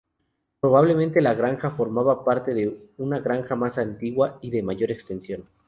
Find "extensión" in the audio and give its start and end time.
4.89-5.47